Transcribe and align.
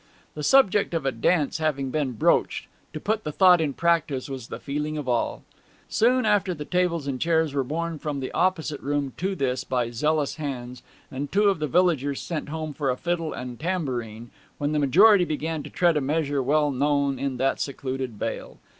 The 0.33 0.41
subject 0.41 0.95
of 0.95 1.05
a 1.05 1.11
dance 1.11 1.59
having 1.59 1.91
been 1.91 2.13
broached, 2.13 2.65
to 2.91 2.99
put 2.99 3.23
the 3.23 3.31
thought 3.31 3.61
in 3.61 3.73
practice 3.73 4.29
was 4.31 4.47
the 4.47 4.59
feeling 4.59 4.97
of 4.97 5.07
all. 5.07 5.43
Soon 5.89 6.25
after 6.25 6.55
the 6.55 6.65
tables 6.65 7.05
and 7.05 7.21
chairs 7.21 7.53
were 7.53 7.63
borne 7.63 7.99
from 7.99 8.19
the 8.19 8.31
opposite 8.31 8.81
room 8.81 9.13
to 9.17 9.35
this 9.35 9.63
by 9.63 9.91
zealous 9.91 10.37
hands, 10.37 10.81
and 11.11 11.31
two 11.31 11.49
of 11.51 11.59
the 11.59 11.67
villagers 11.67 12.19
sent 12.19 12.49
home 12.49 12.73
for 12.73 12.89
a 12.89 12.97
fiddle 12.97 13.31
and 13.33 13.59
tambourine, 13.59 14.31
when 14.57 14.71
the 14.71 14.79
majority 14.79 15.23
began 15.23 15.61
to 15.61 15.69
tread 15.69 15.95
a 15.95 16.01
measure 16.01 16.41
well 16.41 16.71
known 16.71 17.19
in 17.19 17.37
that 17.37 17.59
secluded 17.59 18.13
vale. 18.17 18.57